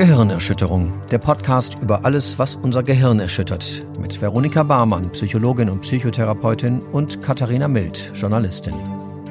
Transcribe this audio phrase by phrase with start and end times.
[0.00, 3.86] Gehirnerschütterung, der Podcast über alles, was unser Gehirn erschüttert.
[4.00, 8.74] Mit Veronika Barmann, Psychologin und Psychotherapeutin und Katharina Mild, Journalistin.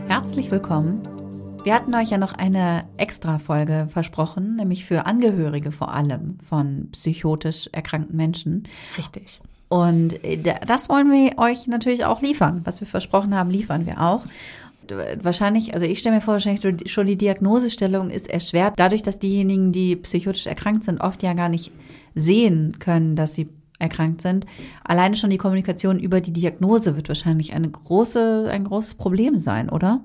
[0.08, 1.02] Herzlich willkommen.
[1.64, 7.68] Wir hatten euch ja noch eine Extra-Folge versprochen, nämlich für Angehörige vor allem von psychotisch
[7.72, 8.68] erkrankten Menschen.
[8.96, 9.42] Richtig.
[9.70, 12.62] Und äh, das wollen wir euch natürlich auch liefern.
[12.66, 14.24] Was wir versprochen haben, liefern wir auch
[15.22, 19.72] wahrscheinlich, also ich stelle mir vor, wahrscheinlich schon die Diagnosestellung ist erschwert, dadurch, dass diejenigen,
[19.72, 21.72] die psychotisch erkrankt sind, oft ja gar nicht
[22.16, 23.50] sehen können, dass sie
[23.80, 24.46] erkrankt sind.
[24.84, 29.70] Alleine schon die Kommunikation über die Diagnose wird wahrscheinlich eine große, ein großes Problem sein,
[29.70, 30.02] oder?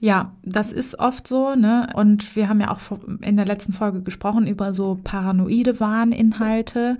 [0.00, 1.88] Ja, das ist oft so, ne?
[1.94, 2.80] Und wir haben ja auch
[3.22, 6.98] in der letzten Folge gesprochen über so paranoide Warninhalte.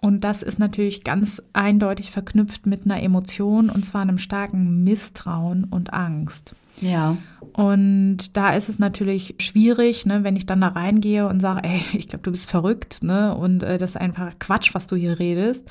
[0.00, 5.64] Und das ist natürlich ganz eindeutig verknüpft mit einer Emotion und zwar einem starken Misstrauen
[5.64, 6.56] und Angst.
[6.80, 7.18] Ja.
[7.52, 11.82] Und da ist es natürlich schwierig, ne, wenn ich dann da reingehe und sage, ey,
[11.92, 15.18] ich glaube, du bist verrückt, ne, und äh, das ist einfach Quatsch, was du hier
[15.18, 15.68] redest.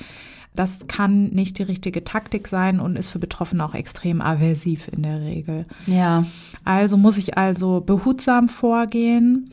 [0.55, 5.03] Das kann nicht die richtige Taktik sein und ist für Betroffene auch extrem aversiv in
[5.03, 5.65] der Regel.
[5.85, 6.25] Ja.
[6.65, 9.51] Also muss ich also behutsam vorgehen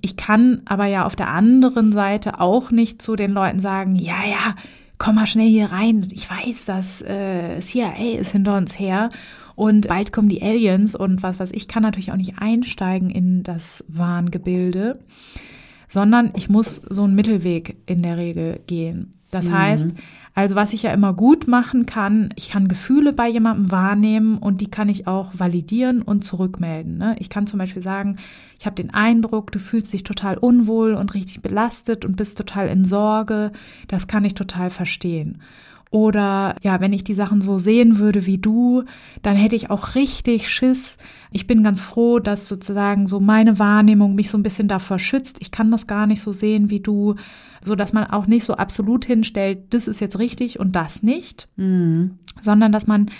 [0.00, 4.24] ich kann aber ja auf der anderen Seite auch nicht zu den Leuten sagen, ja,
[4.28, 4.54] ja,
[4.98, 6.08] komm mal schnell hier rein.
[6.12, 9.10] Ich weiß, dass äh, CIA ist hinter uns her
[9.54, 13.42] und bald kommen die Aliens und was was ich kann natürlich auch nicht einsteigen in
[13.42, 14.98] das Wahngebilde,
[15.88, 19.15] sondern ich muss so einen Mittelweg in der Regel gehen.
[19.30, 19.58] Das mhm.
[19.58, 19.94] heißt,
[20.34, 24.60] also was ich ja immer gut machen kann, ich kann Gefühle bei jemandem wahrnehmen und
[24.60, 26.98] die kann ich auch validieren und zurückmelden.
[26.98, 27.16] Ne?
[27.18, 28.16] Ich kann zum Beispiel sagen,
[28.58, 32.68] ich habe den Eindruck, du fühlst dich total unwohl und richtig belastet und bist total
[32.68, 33.50] in Sorge.
[33.88, 35.40] Das kann ich total verstehen.
[35.90, 38.82] Oder ja, wenn ich die Sachen so sehen würde wie du,
[39.22, 40.98] dann hätte ich auch richtig Schiss.
[41.30, 45.36] Ich bin ganz froh, dass sozusagen so meine Wahrnehmung mich so ein bisschen davor schützt.
[45.40, 47.14] Ich kann das gar nicht so sehen wie du,
[47.66, 51.48] so dass man auch nicht so absolut hinstellt, das ist jetzt richtig und das nicht,
[51.56, 52.18] mhm.
[52.40, 53.10] sondern dass man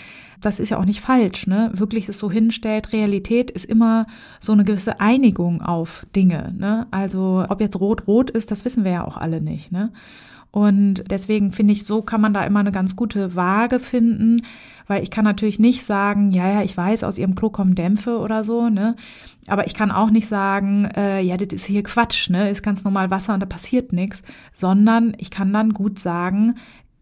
[0.41, 1.71] das ist ja auch nicht falsch, ne?
[1.73, 4.05] Wirklich es so hinstellt, Realität ist immer
[4.39, 6.85] so eine gewisse Einigung auf Dinge, ne?
[6.91, 9.91] Also, ob jetzt rot-rot ist, das wissen wir ja auch alle nicht, ne?
[10.57, 14.41] Und deswegen finde ich, so kann man da immer eine ganz gute Waage finden,
[14.87, 18.17] weil ich kann natürlich nicht sagen, ja, ja, ich weiß, aus ihrem Klo kommen Dämpfe
[18.17, 18.95] oder so, ne?
[19.45, 22.49] Aber ich kann auch nicht sagen, äh, ja, das ist hier Quatsch, ne?
[22.49, 26.55] Ist ganz normal Wasser und da passiert nichts, sondern ich kann dann gut sagen,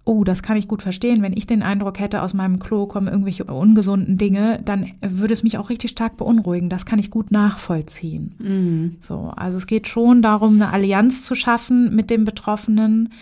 [0.06, 1.22] oh, das kann ich gut verstehen.
[1.24, 5.44] Wenn ich den Eindruck hätte, aus meinem Klo kommen irgendwelche ungesunden Dinge, dann würde es
[5.44, 6.70] mich auch richtig stark beunruhigen.
[6.70, 8.36] Das kann ich gut nachvollziehen.
[8.38, 8.98] Mhm.
[9.00, 13.14] So, also es geht schon darum, eine Allianz zu schaffen mit dem Betroffenen.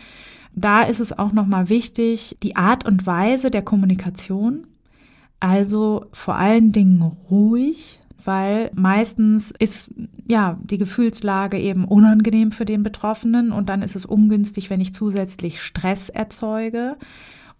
[0.54, 4.68] Da ist es auch nochmal wichtig, die Art und Weise der Kommunikation.
[5.40, 9.90] Also vor allen Dingen ruhig, weil meistens ist
[10.28, 14.94] ja die Gefühlslage eben unangenehm für den Betroffenen und dann ist es ungünstig, wenn ich
[14.94, 16.98] zusätzlich Stress erzeuge.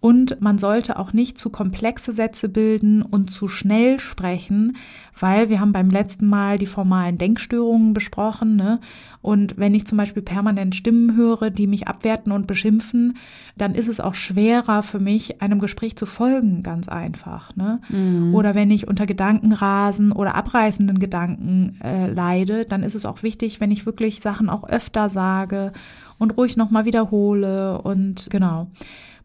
[0.04, 4.76] Und man sollte auch nicht zu komplexe Sätze bilden und zu schnell sprechen,
[5.18, 8.54] weil wir haben beim letzten Mal die formalen Denkstörungen besprochen.
[8.54, 8.80] Ne?
[9.22, 13.16] Und wenn ich zum Beispiel permanent Stimmen höre, die mich abwerten und beschimpfen,
[13.56, 17.56] dann ist es auch schwerer für mich, einem Gespräch zu folgen, ganz einfach.
[17.56, 17.80] Ne?
[17.88, 18.34] Mhm.
[18.34, 23.58] Oder wenn ich unter Gedankenrasen oder abreißenden Gedanken äh, leide, dann ist es auch wichtig,
[23.58, 25.72] wenn ich wirklich Sachen auch öfter sage
[26.18, 28.66] und ruhig nochmal wiederhole und genau.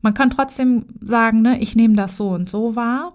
[0.02, 3.14] Man kann trotzdem sagen, ne, ich nehme das so und so wahr,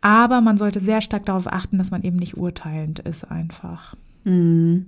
[0.00, 3.94] aber man sollte sehr stark darauf achten, dass man eben nicht urteilend ist einfach.
[4.24, 4.86] Mhm.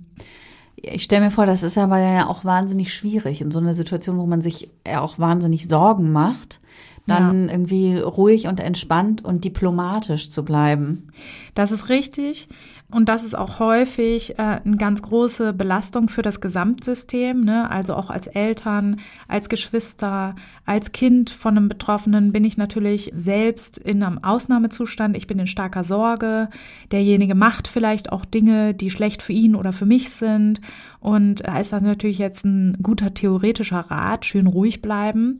[0.75, 4.17] Ich stelle mir vor, das ist aber ja auch wahnsinnig schwierig in so einer Situation,
[4.17, 6.59] wo man sich ja auch wahnsinnig Sorgen macht,
[7.05, 7.53] dann ja.
[7.53, 11.09] irgendwie ruhig und entspannt und diplomatisch zu bleiben.
[11.53, 12.47] Das ist richtig.
[12.93, 17.43] Und das ist auch häufig äh, eine ganz große Belastung für das Gesamtsystem.
[17.43, 17.69] Ne?
[17.71, 23.79] Also auch als Eltern, als Geschwister, als Kind von einem Betroffenen bin ich natürlich selbst
[23.79, 25.17] in einem Ausnahmezustand.
[25.17, 26.49] Ich bin in starker Sorge.
[26.91, 30.61] Derjenige macht vielleicht auch Dinge, die schlecht für ihn oder für mich sind.
[30.99, 35.39] Und da ist das natürlich jetzt ein guter theoretischer Rat, schön ruhig bleiben.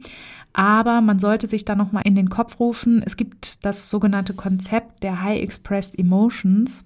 [0.54, 5.04] Aber man sollte sich da nochmal in den Kopf rufen, es gibt das sogenannte Konzept
[5.04, 6.84] der High Expressed Emotions.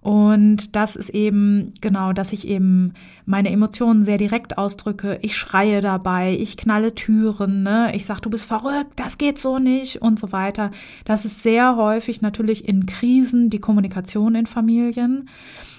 [0.00, 2.94] Und das ist eben, genau, dass ich eben
[3.26, 5.18] meine Emotionen sehr direkt ausdrücke.
[5.22, 7.92] Ich schreie dabei, ich knalle Türen, ne?
[7.94, 10.70] ich sage, du bist verrückt, das geht so nicht und so weiter.
[11.04, 15.28] Das ist sehr häufig natürlich in Krisen die Kommunikation in Familien.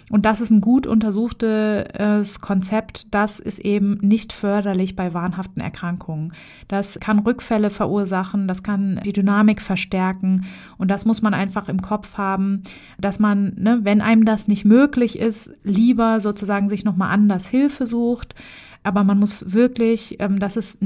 [0.10, 3.14] Und das ist ein gut untersuchtes Konzept.
[3.14, 6.34] Das ist eben nicht förderlich bei wahnhaften Erkrankungen.
[6.68, 10.46] Das kann Rückfälle verursachen, das kann die Dynamik verstärken.
[10.78, 12.64] Und das muss man einfach im Kopf haben,
[13.00, 17.88] dass man, ne, wenn einem das nicht möglich ist, lieber sozusagen sich nochmal anders Hilfe
[17.88, 18.36] sucht.
[18.84, 20.80] Aber man muss wirklich, ähm, das ist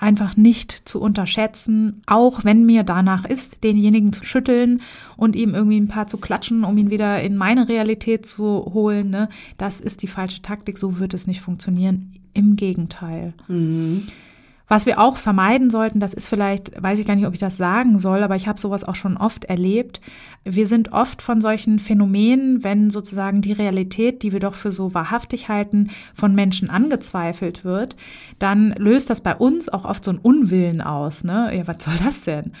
[0.00, 4.82] einfach nicht zu unterschätzen, auch wenn mir danach ist, denjenigen zu schütteln
[5.16, 9.10] und ihm irgendwie ein paar zu klatschen, um ihn wieder in meine Realität zu holen.
[9.10, 9.28] Ne?
[9.58, 12.16] Das ist die falsche Taktik, so wird es nicht funktionieren.
[12.32, 13.34] Im Gegenteil.
[13.48, 14.06] Mhm.
[14.70, 17.56] Was wir auch vermeiden sollten, das ist vielleicht, weiß ich gar nicht, ob ich das
[17.56, 20.00] sagen soll, aber ich habe sowas auch schon oft erlebt.
[20.44, 24.94] Wir sind oft von solchen Phänomenen, wenn sozusagen die Realität, die wir doch für so
[24.94, 27.96] wahrhaftig halten, von Menschen angezweifelt wird,
[28.38, 31.24] dann löst das bei uns auch oft so einen Unwillen aus.
[31.24, 31.50] Ne?
[31.52, 32.52] Ja, was soll das denn?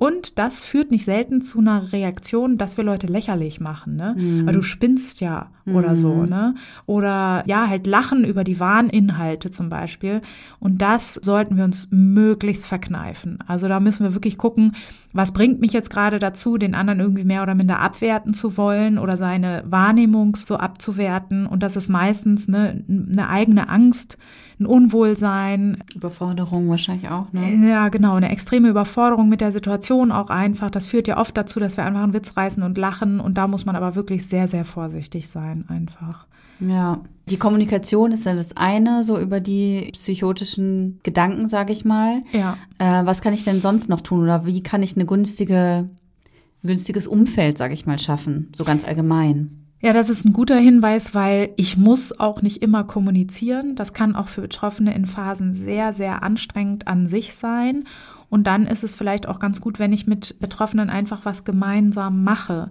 [0.00, 4.14] Und das führt nicht selten zu einer Reaktion, dass wir Leute lächerlich machen, ne?
[4.16, 4.46] Mhm.
[4.46, 5.96] Weil du spinnst ja oder mhm.
[5.96, 6.54] so, ne?
[6.86, 10.22] Oder ja, halt lachen über die wahren Inhalte zum Beispiel.
[10.58, 13.40] Und das sollten wir uns möglichst verkneifen.
[13.46, 14.74] Also da müssen wir wirklich gucken,
[15.12, 18.96] was bringt mich jetzt gerade dazu, den anderen irgendwie mehr oder minder abwerten zu wollen
[18.96, 21.44] oder seine Wahrnehmung so abzuwerten.
[21.44, 24.16] Und das ist meistens ne, eine eigene Angst,
[24.60, 25.82] ein Unwohlsein.
[25.94, 27.68] Überforderung wahrscheinlich auch, ne?
[27.68, 30.70] Ja, genau, eine extreme Überforderung mit der Situation auch einfach.
[30.70, 33.20] Das führt ja oft dazu, dass wir einfach einen Witz reißen und lachen.
[33.20, 36.26] Und da muss man aber wirklich sehr, sehr vorsichtig sein, einfach.
[36.60, 42.22] Ja, die Kommunikation ist ja das eine, so über die psychotischen Gedanken, sage ich mal.
[42.32, 42.58] Ja.
[42.78, 45.88] Äh, was kann ich denn sonst noch tun oder wie kann ich eine günstige,
[46.62, 49.60] günstiges Umfeld, sage ich mal, schaffen, so ganz allgemein?
[49.82, 53.76] Ja, das ist ein guter Hinweis, weil ich muss auch nicht immer kommunizieren.
[53.76, 57.84] Das kann auch für Betroffene in Phasen sehr, sehr anstrengend an sich sein.
[58.28, 62.22] Und dann ist es vielleicht auch ganz gut, wenn ich mit Betroffenen einfach was gemeinsam
[62.24, 62.70] mache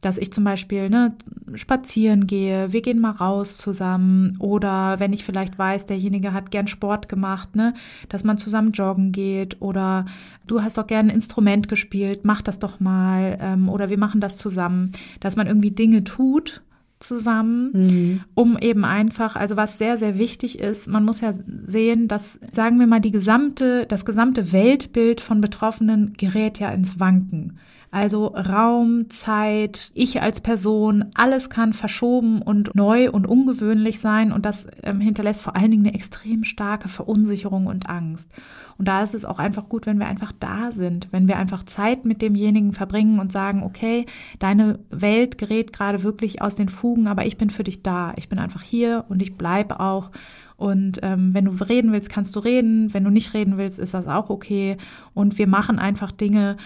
[0.00, 1.14] dass ich zum Beispiel ne,
[1.54, 6.68] spazieren gehe, wir gehen mal raus zusammen oder wenn ich vielleicht weiß, derjenige hat gern
[6.68, 7.74] Sport gemacht, ne,
[8.08, 10.06] dass man zusammen joggen geht oder
[10.46, 14.20] du hast doch gern ein Instrument gespielt, mach das doch mal ähm, oder wir machen
[14.20, 16.62] das zusammen, dass man irgendwie Dinge tut
[17.00, 18.20] zusammen, mhm.
[18.34, 21.32] um eben einfach, also was sehr, sehr wichtig ist, man muss ja
[21.64, 26.98] sehen, dass, sagen wir mal, die gesamte, das gesamte Weltbild von Betroffenen gerät ja ins
[26.98, 27.58] Wanken.
[27.90, 34.44] Also Raum, Zeit, ich als Person, alles kann verschoben und neu und ungewöhnlich sein und
[34.44, 38.30] das ähm, hinterlässt vor allen Dingen eine extrem starke Verunsicherung und Angst.
[38.76, 41.64] Und da ist es auch einfach gut, wenn wir einfach da sind, wenn wir einfach
[41.64, 44.04] Zeit mit demjenigen verbringen und sagen, okay,
[44.38, 48.12] deine Welt gerät gerade wirklich aus den Fugen, aber ich bin für dich da.
[48.16, 50.10] Ich bin einfach hier und ich bleibe auch.
[50.56, 52.92] Und ähm, wenn du reden willst, kannst du reden.
[52.92, 54.76] Wenn du nicht reden willst, ist das auch okay.
[55.14, 56.56] Und wir machen einfach Dinge,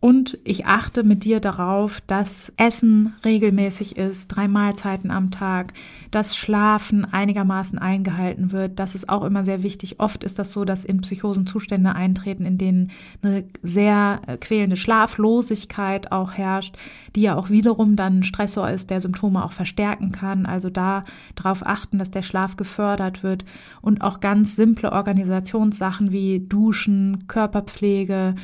[0.00, 5.74] und ich achte mit dir darauf, dass Essen regelmäßig ist, drei Mahlzeiten am Tag,
[6.10, 8.78] dass Schlafen einigermaßen eingehalten wird.
[8.78, 10.00] Das ist auch immer sehr wichtig.
[10.00, 14.76] Oft ist das so, dass in Psychosen Zustände eintreten, in denen eine sehr äh, quälende
[14.76, 16.76] Schlaflosigkeit auch herrscht,
[17.14, 20.46] die ja auch wiederum dann Stressor ist, der Symptome auch verstärken kann.
[20.46, 21.04] Also da
[21.34, 23.44] darauf achten, dass der Schlaf gefördert wird
[23.82, 28.34] und auch ganz simple Organisationssachen wie Duschen, Körperpflege,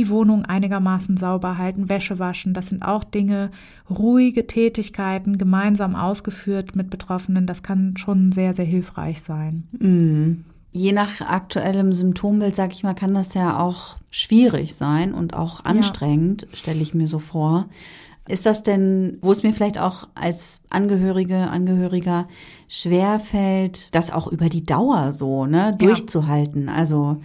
[0.00, 2.54] die Wohnung einigermaßen sauber halten, Wäsche waschen.
[2.54, 3.50] Das sind auch Dinge,
[3.90, 7.46] ruhige Tätigkeiten, gemeinsam ausgeführt mit Betroffenen.
[7.46, 9.64] Das kann schon sehr, sehr hilfreich sein.
[9.78, 10.44] Mhm.
[10.72, 15.64] Je nach aktuellem Symptombild, sag ich mal, kann das ja auch schwierig sein und auch
[15.64, 16.56] anstrengend, ja.
[16.56, 17.68] stelle ich mir so vor.
[18.26, 22.26] Ist das denn, wo es mir vielleicht auch als Angehörige, Angehöriger
[22.68, 26.68] schwerfällt, das auch über die Dauer so, ne, durchzuhalten?
[26.68, 26.74] Ja.
[26.74, 27.20] Also,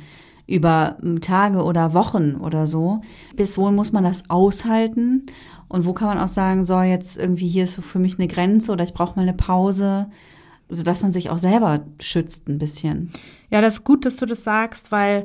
[0.47, 3.01] über Tage oder Wochen oder so.
[3.35, 5.25] Bis wohin muss man das aushalten?
[5.67, 8.71] Und wo kann man auch sagen, so jetzt irgendwie hier ist für mich eine Grenze
[8.71, 10.07] oder ich brauche mal eine Pause,
[10.69, 13.11] sodass man sich auch selber schützt ein bisschen.
[13.49, 15.23] Ja, das ist gut, dass du das sagst, weil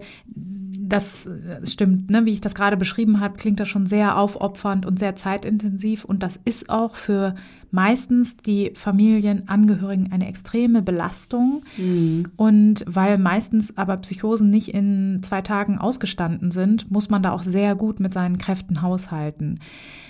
[0.93, 1.29] das
[1.65, 2.27] stimmt, ne?
[2.27, 6.23] wie ich das gerade beschrieben habe, klingt das schon sehr aufopfernd und sehr zeitintensiv und
[6.23, 7.35] das ist auch für
[7.71, 11.63] meistens die Familienangehörigen eine extreme Belastung.
[11.77, 12.27] Mhm.
[12.37, 17.43] Und weil meistens aber Psychosen nicht in zwei Tagen ausgestanden sind, muss man da auch
[17.43, 19.61] sehr gut mit seinen Kräften haushalten.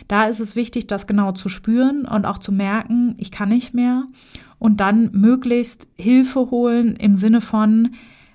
[0.08, 3.74] Da ist es wichtig, das genau zu spüren und auch zu merken, ich kann nicht
[3.74, 4.04] mehr.
[4.58, 7.90] Und dann möglichst Hilfe holen im Sinne von,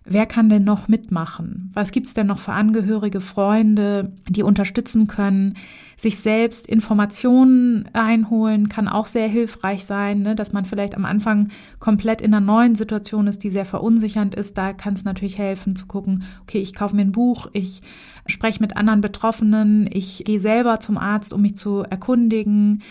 [0.07, 1.71] Wer kann denn noch mitmachen?
[1.73, 5.55] Was gibt's denn noch für Angehörige, Freunde, die unterstützen können?
[5.97, 10.35] Sich selbst Informationen einholen kann auch sehr hilfreich sein, ne?
[10.35, 14.59] dass man vielleicht am Anfang komplett in einer neuen Situation ist, die sehr verunsichernd ist.
[14.59, 17.81] Da kann es natürlich helfen zu gucken, okay, ich kaufe mir ein Buch, ich
[18.27, 22.83] spreche mit anderen Betroffenen, ich gehe selber zum Arzt, um mich zu erkundigen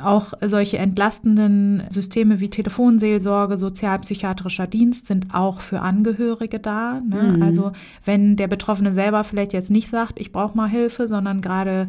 [0.00, 7.00] auch solche entlastenden Systeme wie Telefonseelsorge, sozialpsychiatrischer Dienst sind auch für Angehörige da.
[7.00, 7.34] Ne?
[7.36, 7.42] Mhm.
[7.42, 7.72] Also
[8.04, 11.88] wenn der Betroffene selber vielleicht jetzt nicht sagt, ich brauche mal Hilfe, sondern gerade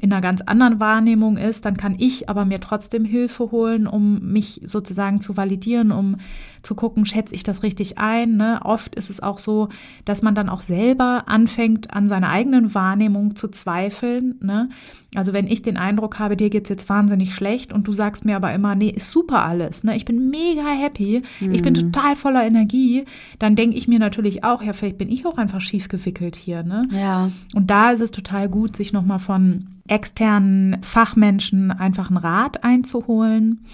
[0.00, 4.32] in einer ganz anderen Wahrnehmung ist, dann kann ich aber mir trotzdem Hilfe holen, um
[4.32, 6.16] mich sozusagen zu validieren, um
[6.62, 8.36] zu gucken, schätze ich das richtig ein.
[8.36, 8.60] Ne?
[8.64, 9.68] Oft ist es auch so,
[10.06, 14.36] dass man dann auch selber anfängt, an seiner eigenen Wahrnehmung zu zweifeln.
[14.40, 14.70] Ne?
[15.14, 18.36] Also wenn ich den Eindruck habe, dir geht's jetzt wahnsinnig schlecht und du sagst mir
[18.36, 19.96] aber immer, nee, ist super alles, ne?
[19.96, 21.52] ich bin mega happy, mhm.
[21.52, 21.92] ich bin mhm.
[21.92, 23.04] total voller Energie,
[23.38, 26.62] dann denke ich mir natürlich auch, ja, vielleicht bin ich auch einfach schief gewickelt hier.
[26.62, 26.86] Ne?
[26.92, 27.30] Ja.
[27.54, 33.66] Und da ist es total gut, sich nochmal von externen Fachmenschen einfach einen Rat einzuholen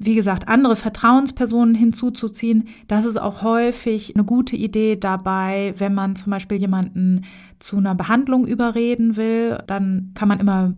[0.00, 6.16] wie gesagt, andere Vertrauenspersonen hinzuzuziehen, das ist auch häufig eine gute Idee dabei, wenn man
[6.16, 7.24] zum Beispiel jemanden
[7.58, 10.74] zu einer Behandlung überreden will, dann kann man immer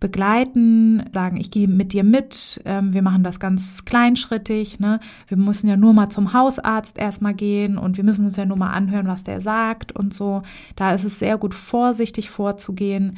[0.00, 4.98] begleiten, sagen, ich gehe mit dir mit, ähm, wir machen das ganz kleinschrittig, ne?
[5.28, 8.56] wir müssen ja nur mal zum Hausarzt erstmal gehen und wir müssen uns ja nur
[8.56, 10.42] mal anhören, was der sagt und so.
[10.74, 13.16] Da ist es sehr gut vorsichtig vorzugehen.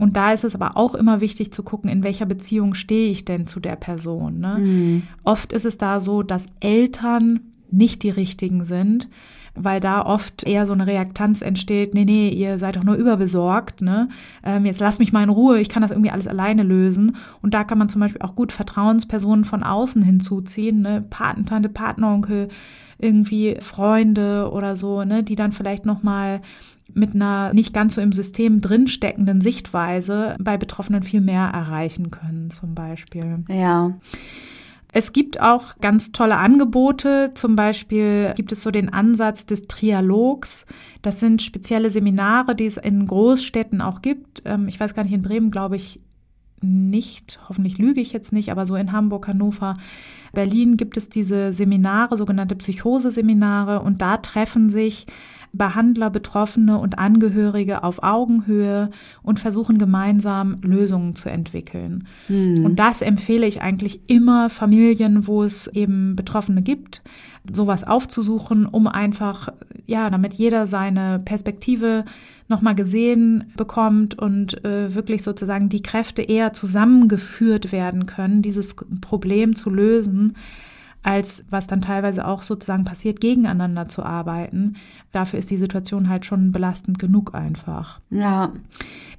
[0.00, 3.26] Und da ist es aber auch immer wichtig zu gucken, in welcher Beziehung stehe ich
[3.26, 4.40] denn zu der Person.
[4.40, 4.56] Ne?
[4.58, 5.02] Mhm.
[5.24, 7.40] Oft ist es da so, dass Eltern
[7.70, 9.08] nicht die richtigen sind,
[9.54, 13.82] weil da oft eher so eine Reaktanz entsteht, nee, nee, ihr seid doch nur überbesorgt,
[13.82, 14.08] ne?
[14.42, 17.16] Ähm, jetzt lasst mich mal in Ruhe, ich kann das irgendwie alles alleine lösen.
[17.42, 21.04] Und da kann man zum Beispiel auch gut Vertrauenspersonen von außen hinzuziehen, ne?
[21.10, 22.48] Patentante, Partneronkel,
[23.00, 26.42] irgendwie Freunde oder so, ne, die dann vielleicht nochmal
[26.94, 32.50] mit einer nicht ganz so im System drinsteckenden Sichtweise bei Betroffenen viel mehr erreichen können,
[32.50, 33.44] zum Beispiel.
[33.48, 33.94] Ja.
[34.92, 37.30] Es gibt auch ganz tolle Angebote.
[37.34, 40.66] Zum Beispiel gibt es so den Ansatz des Trialogs.
[41.02, 44.42] Das sind spezielle Seminare, die es in Großstädten auch gibt.
[44.44, 46.00] Ähm, ich weiß gar nicht, in Bremen glaube ich
[46.60, 47.40] nicht.
[47.48, 49.74] Hoffentlich lüge ich jetzt nicht, aber so in Hamburg, Hannover,
[50.32, 53.80] Berlin gibt es diese Seminare, sogenannte Psychoseseminare.
[53.80, 55.06] Und da treffen sich
[55.52, 58.90] Behandler, Betroffene und Angehörige auf Augenhöhe
[59.22, 62.06] und versuchen gemeinsam Lösungen zu entwickeln.
[62.28, 62.64] Mhm.
[62.64, 67.02] Und das empfehle ich eigentlich immer Familien, wo es eben Betroffene gibt,
[67.50, 69.48] sowas aufzusuchen, um einfach,
[69.86, 72.04] ja, damit jeder seine Perspektive
[72.48, 79.54] nochmal gesehen bekommt und äh, wirklich sozusagen die Kräfte eher zusammengeführt werden können, dieses Problem
[79.56, 80.36] zu lösen,
[81.02, 84.76] als was dann teilweise auch sozusagen passiert, gegeneinander zu arbeiten.
[85.12, 88.00] Dafür ist die Situation halt schon belastend genug einfach.
[88.10, 88.52] Ja.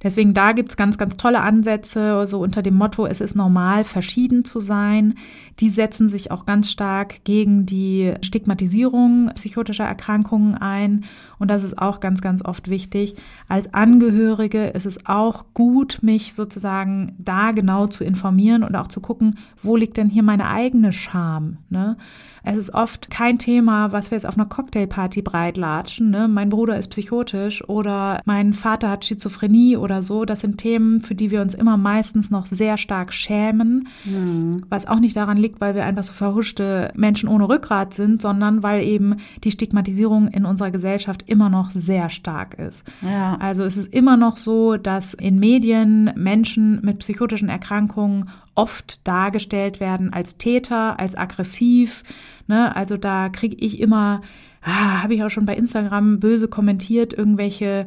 [0.02, 4.44] Deswegen da gibt's ganz, ganz tolle Ansätze, so unter dem Motto, es ist normal, verschieden
[4.44, 5.14] zu sein.
[5.60, 11.04] Die setzen sich auch ganz stark gegen die Stigmatisierung psychotischer Erkrankungen ein.
[11.38, 13.16] Und das ist auch ganz, ganz oft wichtig.
[13.48, 19.00] Als Angehörige ist es auch gut, mich sozusagen da genau zu informieren und auch zu
[19.00, 21.58] gucken, wo liegt denn hier meine eigene Scham?
[21.72, 21.96] Ne?
[22.44, 26.10] Es ist oft kein Thema, was wir jetzt auf einer Cocktailparty breitlatschen.
[26.10, 26.26] Ne?
[26.26, 30.24] Mein Bruder ist psychotisch oder mein Vater hat Schizophrenie oder so.
[30.24, 33.88] Das sind Themen, für die wir uns immer meistens noch sehr stark schämen.
[34.04, 34.64] Mhm.
[34.68, 38.62] Was auch nicht daran liegt, weil wir einfach so verhuschte Menschen ohne Rückgrat sind, sondern
[38.62, 42.84] weil eben die Stigmatisierung in unserer Gesellschaft immer noch sehr stark ist.
[43.02, 43.36] Ja.
[43.36, 49.80] Also es ist immer noch so, dass in Medien Menschen mit psychotischen Erkrankungen oft dargestellt
[49.80, 52.02] werden als Täter, als aggressiv.
[52.46, 52.74] Ne?
[52.74, 54.22] Also da kriege ich immer,
[54.62, 57.86] ah, habe ich auch schon bei Instagram böse kommentiert, irgendwelche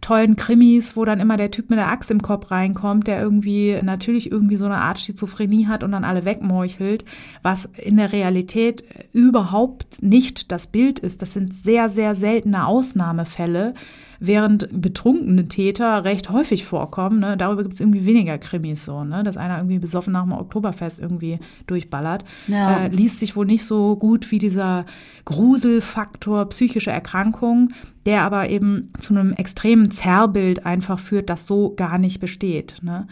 [0.00, 3.78] tollen Krimis, wo dann immer der Typ mit der Axt im Kopf reinkommt, der irgendwie
[3.82, 7.04] natürlich irgendwie so eine Art Schizophrenie hat und dann alle wegmeuchelt,
[7.42, 11.22] was in der Realität überhaupt nicht das Bild ist.
[11.22, 13.74] Das sind sehr, sehr seltene Ausnahmefälle
[14.20, 17.20] während betrunkene Täter recht häufig vorkommen.
[17.20, 17.36] Ne?
[17.36, 19.22] Darüber gibt es irgendwie weniger Krimis so, ne?
[19.22, 22.24] dass einer irgendwie besoffen nach dem Oktoberfest irgendwie durchballert.
[22.46, 22.84] Ja.
[22.84, 24.86] Äh, liest sich wohl nicht so gut wie dieser
[25.24, 27.70] Gruselfaktor psychische Erkrankung,
[28.06, 32.76] der aber eben zu einem extremen Zerrbild einfach führt, das so gar nicht besteht.
[32.82, 33.06] Ne?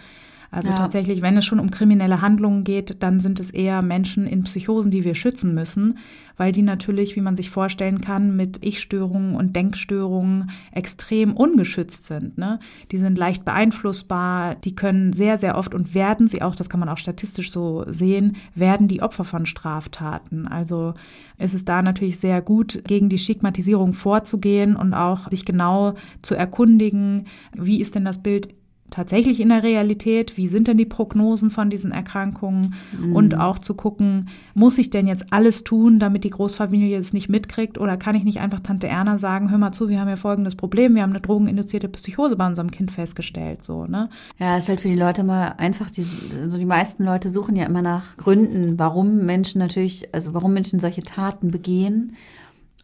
[0.54, 0.76] Also ja.
[0.76, 4.92] tatsächlich, wenn es schon um kriminelle Handlungen geht, dann sind es eher Menschen in Psychosen,
[4.92, 5.98] die wir schützen müssen,
[6.36, 12.38] weil die natürlich, wie man sich vorstellen kann, mit Ich-Störungen und Denkstörungen extrem ungeschützt sind.
[12.38, 12.60] Ne?
[12.92, 16.78] Die sind leicht beeinflussbar, die können sehr, sehr oft und werden sie auch, das kann
[16.78, 20.46] man auch statistisch so sehen, werden die Opfer von Straftaten.
[20.46, 20.94] Also
[21.36, 26.36] ist es da natürlich sehr gut, gegen die Stigmatisierung vorzugehen und auch sich genau zu
[26.36, 28.50] erkundigen, wie ist denn das Bild
[28.90, 30.36] tatsächlich in der Realität?
[30.36, 32.74] Wie sind denn die Prognosen von diesen Erkrankungen?
[32.98, 33.16] Mhm.
[33.16, 37.28] Und auch zu gucken, muss ich denn jetzt alles tun, damit die Großfamilie es nicht
[37.28, 37.78] mitkriegt?
[37.78, 40.54] Oder kann ich nicht einfach Tante Erna sagen, hör mal zu, wir haben ja folgendes
[40.54, 44.08] Problem, wir haben eine drogeninduzierte Psychose bei unserem Kind festgestellt, so, ne?
[44.38, 46.04] Ja, ist halt für die Leute mal einfach, die,
[46.40, 50.78] also die meisten Leute suchen ja immer nach Gründen, warum Menschen natürlich, also warum Menschen
[50.78, 52.14] solche Taten begehen.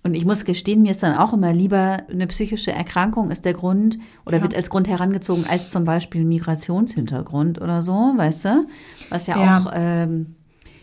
[0.03, 3.53] Und ich muss gestehen, mir ist dann auch immer lieber, eine psychische Erkrankung ist der
[3.53, 4.43] Grund oder ja.
[4.43, 8.67] wird als Grund herangezogen, als zum Beispiel Migrationshintergrund oder so, weißt du?
[9.11, 9.59] Was ja, ja.
[9.59, 10.37] auch ähm,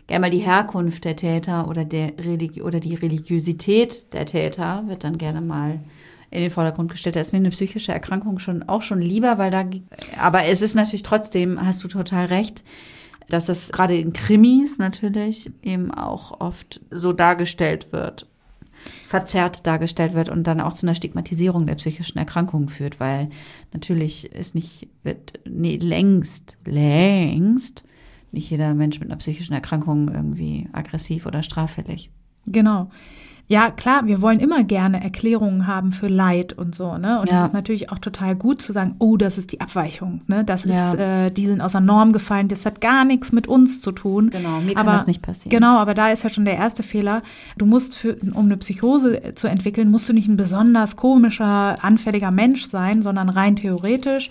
[0.06, 5.04] gerne mal die Herkunft der Täter oder, der Religi oder die Religiosität der Täter wird
[5.04, 5.80] dann gerne mal
[6.30, 7.16] in den Vordergrund gestellt.
[7.16, 9.66] Da ist mir eine psychische Erkrankung schon auch schon lieber, weil da,
[10.20, 12.64] aber es ist natürlich trotzdem, hast du total recht,
[13.30, 18.28] dass das gerade in Krimis natürlich eben auch oft so dargestellt wird
[19.06, 23.30] verzerrt dargestellt wird und dann auch zu einer Stigmatisierung der psychischen Erkrankungen führt, weil
[23.74, 27.84] natürlich ist nicht, wird nee, längst, längst
[28.32, 32.12] nicht jeder Mensch mit einer psychischen Erkrankung irgendwie aggressiv oder straffällig.
[32.46, 32.90] Genau.
[33.50, 37.22] Ja, klar, wir wollen immer gerne Erklärungen haben für Leid und so, ne?
[37.22, 37.40] Und ja.
[37.40, 40.44] es ist natürlich auch total gut zu sagen, oh, das ist die Abweichung, ne?
[40.44, 40.92] Das ja.
[40.92, 44.32] ist, äh, die sind außer Norm gefallen, das hat gar nichts mit uns zu tun.
[44.32, 45.50] Genau, mir kann aber, das nicht passieren.
[45.50, 47.24] Genau, aber da ist ja schon der erste Fehler.
[47.58, 52.32] Du musst für, um eine Psychose zu entwickeln, musst du nicht ein besonders komischer, anfälliger
[52.32, 54.30] Mensch sein, sondern rein theoretisch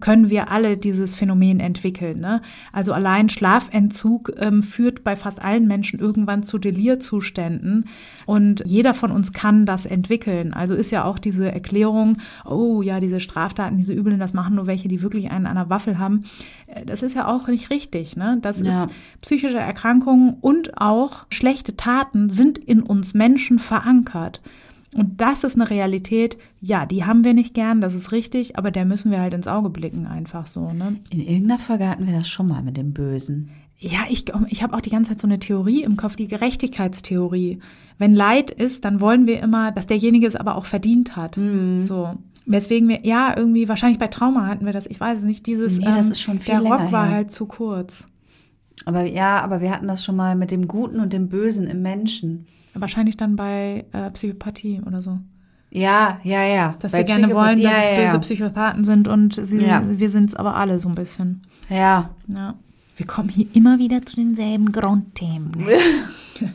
[0.00, 2.20] können wir alle dieses Phänomen entwickeln.
[2.20, 2.42] Ne?
[2.72, 7.86] Also allein Schlafentzug ähm, führt bei fast allen Menschen irgendwann zu Delirzuständen
[8.26, 10.52] und jeder von uns kann das entwickeln.
[10.52, 14.66] Also ist ja auch diese Erklärung, oh ja, diese Straftaten, diese Übeln, das machen nur
[14.66, 16.24] welche, die wirklich einen an der Waffel haben.
[16.66, 18.16] Äh, das ist ja auch nicht richtig.
[18.16, 18.38] Ne?
[18.42, 18.84] Das ja.
[18.84, 24.40] ist psychische Erkrankungen und auch schlechte Taten sind in uns Menschen verankert.
[24.94, 28.70] Und das ist eine Realität, ja, die haben wir nicht gern, das ist richtig, aber
[28.70, 30.72] der müssen wir halt ins Auge blicken, einfach so.
[30.72, 30.96] Ne?
[31.10, 33.50] In irgendeiner Folge hatten wir das schon mal mit dem Bösen.
[33.78, 37.60] Ja, ich, ich habe auch die ganze Zeit so eine Theorie im Kopf, die Gerechtigkeitstheorie.
[37.98, 41.36] Wenn Leid ist, dann wollen wir immer, dass derjenige es aber auch verdient hat.
[41.36, 41.82] Mhm.
[41.82, 42.14] So.
[42.44, 45.78] Weswegen wir, ja, irgendwie, wahrscheinlich bei Trauma hatten wir das, ich weiß es nicht, dieses,
[45.78, 47.12] nee, das ähm, ist schon viel der Rock war ja.
[47.12, 48.06] halt zu kurz.
[48.84, 51.80] Aber ja, aber wir hatten das schon mal mit dem Guten und dem Bösen im
[51.80, 52.46] Menschen.
[52.80, 55.18] Wahrscheinlich dann bei äh, Psychopathie oder so.
[55.70, 56.74] Ja, ja, ja.
[56.80, 58.18] Dass bei wir gerne wollen, dass ja, es böse ja.
[58.18, 61.42] Psychopathen sind und sie, wir sind es aber alle so ein bisschen.
[61.68, 62.10] Ja.
[62.26, 62.54] Ja.
[62.96, 65.52] Wir kommen hier immer wieder zu denselben Grundthemen.
[65.52, 65.64] Ne?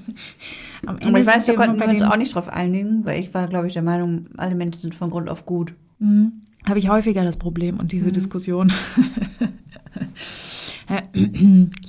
[0.86, 3.33] Am Ende aber ich weiß, da konnten wir uns auch nicht drauf einigen, weil ich
[3.33, 5.74] war, glaube ich, der Meinung, alle Menschen sind von Grund auf gut.
[6.00, 6.33] Mhm.
[6.68, 8.14] Habe ich häufiger das Problem und diese mhm.
[8.14, 8.74] Diskussion.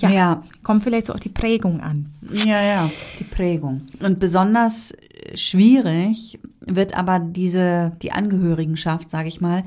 [0.00, 2.14] ja, ja, kommt vielleicht so auch die Prägung an.
[2.32, 3.82] Ja, ja, die Prägung.
[4.02, 4.92] Und besonders
[5.34, 9.64] schwierig wird aber diese, die Angehörigenschaft, sage ich mal,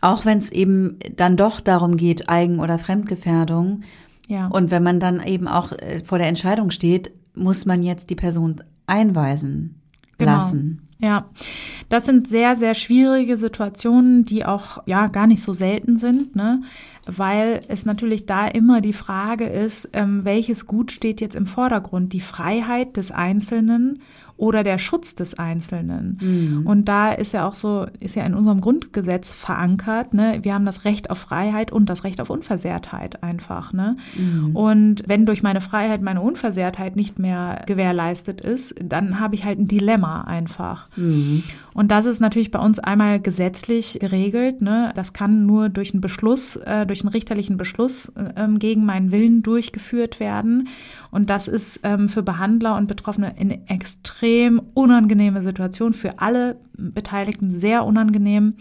[0.00, 3.82] auch wenn es eben dann doch darum geht, Eigen- oder Fremdgefährdung.
[4.28, 4.46] Ja.
[4.46, 8.14] Und wenn man dann eben auch äh, vor der Entscheidung steht, muss man jetzt die
[8.14, 9.80] Person einweisen
[10.18, 10.32] genau.
[10.32, 10.88] lassen.
[11.02, 11.30] Ja,
[11.88, 16.62] das sind sehr, sehr schwierige Situationen, die auch ja gar nicht so selten sind, ne?
[17.06, 22.12] weil es natürlich da immer die Frage ist, ähm, welches Gut steht jetzt im Vordergrund?
[22.12, 24.02] Die Freiheit des Einzelnen
[24.40, 26.18] oder der Schutz des Einzelnen.
[26.20, 26.66] Mhm.
[26.66, 30.38] Und da ist ja auch so, ist ja in unserem Grundgesetz verankert, ne?
[30.42, 33.98] Wir haben das Recht auf Freiheit und das Recht auf Unversehrtheit einfach, ne?
[34.16, 34.56] Mhm.
[34.56, 39.58] Und wenn durch meine Freiheit meine Unversehrtheit nicht mehr gewährleistet ist, dann habe ich halt
[39.58, 40.88] ein Dilemma einfach.
[40.96, 41.42] Mhm.
[41.74, 44.60] Und das ist natürlich bei uns einmal gesetzlich geregelt.
[44.60, 44.92] Ne?
[44.94, 49.12] Das kann nur durch einen Beschluss, äh, durch einen richterlichen Beschluss äh, ähm, gegen meinen
[49.12, 50.68] Willen durchgeführt werden.
[51.10, 57.50] Und das ist ähm, für Behandler und Betroffene eine extrem unangenehme Situation, für alle Beteiligten
[57.50, 58.54] sehr unangenehm,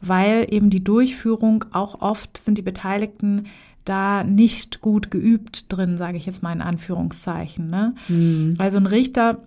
[0.00, 3.44] weil eben die Durchführung auch oft sind die Beteiligten
[3.84, 7.68] da nicht gut geübt drin, sage ich jetzt mal in Anführungszeichen.
[7.68, 7.94] Ne?
[8.08, 8.56] Mhm.
[8.58, 9.42] Also ein Richter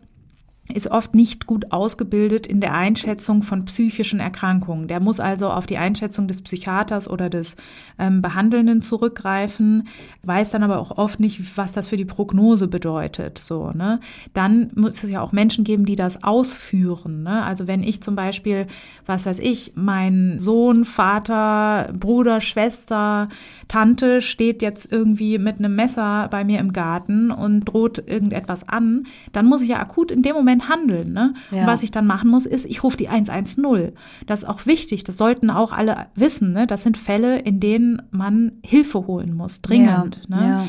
[0.73, 4.87] ist oft nicht gut ausgebildet in der Einschätzung von psychischen Erkrankungen.
[4.87, 7.55] Der muss also auf die Einschätzung des Psychiaters oder des
[7.97, 9.87] ähm, Behandelnden zurückgreifen,
[10.23, 13.39] weiß dann aber auch oft nicht, was das für die Prognose bedeutet.
[13.39, 13.99] So, ne?
[14.33, 17.23] Dann muss es ja auch Menschen geben, die das ausführen.
[17.23, 17.43] Ne?
[17.43, 18.67] Also wenn ich zum Beispiel,
[19.05, 23.29] was weiß ich, mein Sohn, Vater, Bruder, Schwester,
[23.67, 29.05] Tante steht jetzt irgendwie mit einem Messer bei mir im Garten und droht irgendetwas an,
[29.31, 31.13] dann muss ich ja akut in dem Moment Moment handeln.
[31.13, 31.33] Ne?
[31.51, 31.61] Ja.
[31.61, 33.93] Und was ich dann machen muss, ist, ich rufe die 110.
[34.25, 36.53] Das ist auch wichtig, das sollten auch alle wissen.
[36.53, 36.67] Ne?
[36.67, 40.21] Das sind Fälle, in denen man Hilfe holen muss, dringend.
[40.29, 40.35] Ja.
[40.35, 40.47] Ne?
[40.47, 40.67] Ja.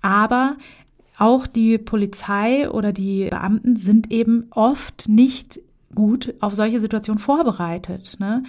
[0.00, 0.56] Aber
[1.18, 5.60] auch die Polizei oder die Beamten sind eben oft nicht
[5.94, 8.16] gut auf solche Situationen vorbereitet.
[8.18, 8.44] Ne?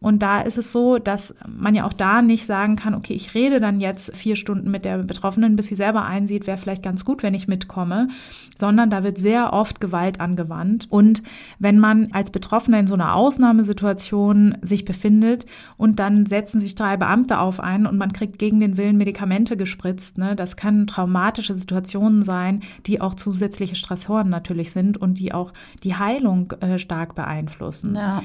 [0.00, 3.34] Und da ist es so, dass man ja auch da nicht sagen kann, okay, ich
[3.34, 7.04] rede dann jetzt vier Stunden mit der Betroffenen, bis sie selber einsieht, wäre vielleicht ganz
[7.04, 8.08] gut, wenn ich mitkomme,
[8.56, 10.86] sondern da wird sehr oft Gewalt angewandt.
[10.90, 11.22] Und
[11.58, 15.46] wenn man als Betroffener in so einer Ausnahmesituation sich befindet
[15.78, 19.56] und dann setzen sich drei Beamte auf einen und man kriegt gegen den Willen Medikamente
[19.56, 25.32] gespritzt, ne, das kann traumatische Situationen sein, die auch zusätzliche Stressoren natürlich sind und die
[25.32, 27.94] auch die Heilung äh, stark beeinflussen.
[27.94, 28.22] Ja.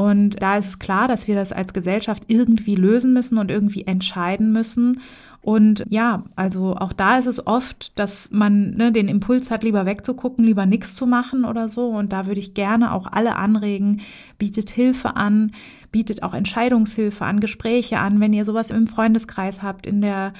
[0.00, 4.50] Und da ist klar, dass wir das als Gesellschaft irgendwie lösen müssen und irgendwie entscheiden
[4.50, 5.02] müssen.
[5.42, 9.84] Und ja, also auch da ist es oft, dass man ne, den Impuls hat, lieber
[9.84, 11.88] wegzugucken, lieber nichts zu machen oder so.
[11.88, 14.00] Und da würde ich gerne auch alle anregen,
[14.38, 15.52] bietet Hilfe an,
[15.92, 20.32] bietet auch Entscheidungshilfe an, Gespräche an, wenn ihr sowas im Freundeskreis habt, in der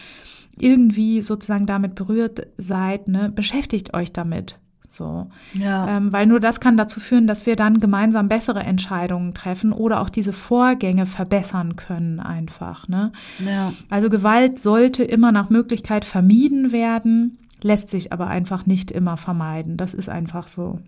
[0.58, 4.58] irgendwie sozusagen damit berührt seid, ne, beschäftigt euch damit.
[4.90, 5.28] So.
[5.54, 5.96] Ja.
[5.96, 10.00] Ähm, weil nur das kann dazu führen, dass wir dann gemeinsam bessere Entscheidungen treffen oder
[10.00, 12.88] auch diese Vorgänge verbessern können einfach.
[12.88, 13.12] Ne?
[13.38, 13.72] Ja.
[13.88, 19.76] Also Gewalt sollte immer nach Möglichkeit vermieden werden, lässt sich aber einfach nicht immer vermeiden.
[19.76, 20.80] Das ist einfach so.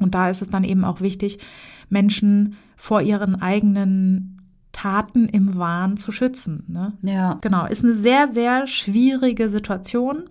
[0.00, 1.38] Und da ist es dann eben auch wichtig,
[1.88, 4.40] Menschen vor ihren eigenen
[4.72, 6.64] Taten im Wahn zu schützen.
[6.66, 6.94] Ne?
[7.02, 7.38] Ja.
[7.42, 10.24] Genau, ist eine sehr, sehr schwierige Situation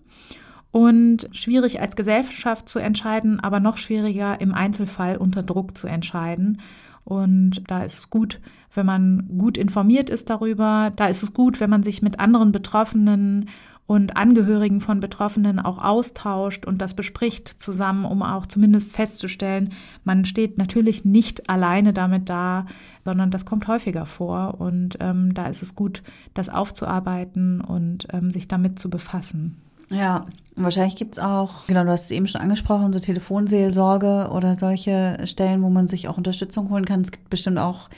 [0.72, 6.62] und schwierig als Gesellschaft zu entscheiden, aber noch schwieriger im Einzelfall unter Druck zu entscheiden.
[7.04, 8.40] Und da ist es gut,
[8.74, 10.92] wenn man gut informiert ist darüber.
[10.96, 13.50] Da ist es gut, wenn man sich mit anderen Betroffenen
[13.88, 20.26] und Angehörigen von Betroffenen auch austauscht und das bespricht zusammen, um auch zumindest festzustellen, man
[20.26, 22.68] steht natürlich nicht alleine damit da,
[23.04, 24.62] sondern das kommt häufiger vor.
[24.62, 26.04] Und ähm, da ist es gut,
[26.36, 29.58] das aufzuarbeiten und ähm, sich damit zu befassen.
[29.90, 35.20] Ja, wahrscheinlich gibt's auch, genau, du hast es eben schon angesprochen, so Telefonseelsorge oder solche
[35.26, 37.02] Stellen, wo man sich auch Unterstützung holen kann.
[37.02, 37.90] Es gibt bestimmt auch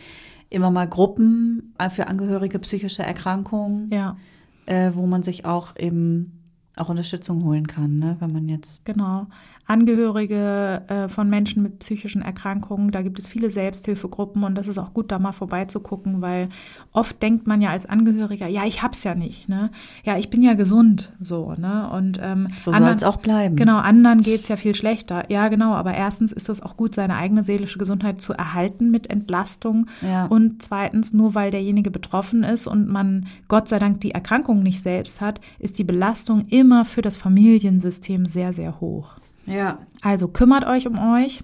[0.50, 4.18] immer mal Gruppen für Angehörige psychischer Erkrankungen, ja.
[4.66, 6.41] äh, wo man sich auch eben
[6.78, 8.16] auch Unterstützung holen kann, ne?
[8.20, 8.86] wenn man jetzt.
[8.86, 9.28] Genau.
[9.68, 12.92] Angehörige äh, von Menschen mit psychischen Erkrankungen.
[12.92, 16.50] Da gibt es viele Selbsthilfegruppen und das ist auch gut, da mal vorbeizugucken, weil
[16.92, 19.70] oft denkt man ja als Angehöriger, ja, ich hab's ja nicht, ne?
[20.04, 21.90] Ja, ich bin ja gesund, so, ne?
[21.90, 23.56] Und ähm, so soll es auch bleiben.
[23.56, 25.26] Genau, anderen geht's ja viel schlechter.
[25.30, 25.74] Ja, genau.
[25.74, 29.88] Aber erstens ist es auch gut, seine eigene seelische Gesundheit zu erhalten mit Entlastung.
[30.02, 30.26] Ja.
[30.26, 34.82] Und zweitens, nur weil derjenige betroffen ist und man Gott sei Dank die Erkrankung nicht
[34.82, 39.16] selbst hat, ist die Belastung immer für das Familiensystem sehr, sehr hoch.
[39.46, 39.80] Ja.
[40.02, 41.44] Also kümmert euch um euch.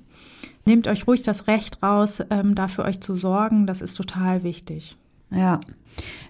[0.66, 3.68] Nehmt euch ruhig das Recht raus, ähm, dafür euch zu sorgen.
[3.68, 4.98] Das ist total wichtig.
[5.32, 5.60] Ja.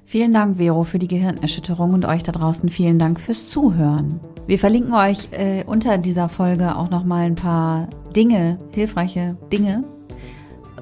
[0.06, 4.20] Vielen Dank, Vero, für die Gehirnerschütterung und euch da draußen vielen Dank fürs Zuhören.
[4.46, 9.84] Wir verlinken euch äh, unter dieser Folge auch nochmal ein paar Dinge, hilfreiche Dinge.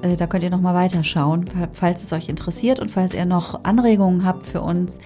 [0.02, 4.24] Äh, da könnt ihr nochmal weiterschauen, falls es euch interessiert und falls ihr noch Anregungen
[4.24, 4.98] habt für uns,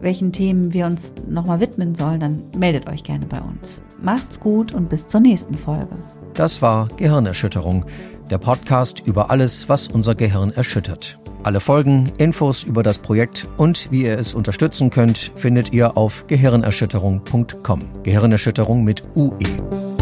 [0.00, 3.80] welchen Themen wir uns nochmal widmen sollen, dann meldet euch gerne bei uns.
[4.00, 5.96] Macht's gut und bis zur nächsten Folge.
[6.34, 7.84] Das war Gehirnerschütterung,
[8.30, 11.18] der Podcast über alles, was unser Gehirn erschüttert.
[11.42, 16.26] Alle Folgen, Infos über das Projekt und wie ihr es unterstützen könnt, findet ihr auf
[16.26, 17.80] gehirnerschütterung.com.
[18.02, 19.97] Gehirnerschütterung mit UE.